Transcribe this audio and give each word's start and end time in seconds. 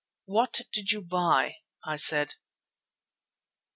"What 0.25 0.61
did 0.73 0.91
you 0.91 1.03
buy?" 1.03 1.57
I 1.85 1.97
said. 1.97 2.33